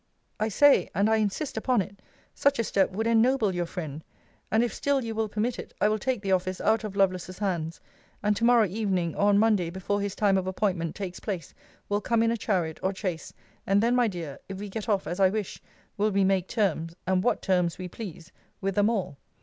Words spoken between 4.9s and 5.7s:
you will permit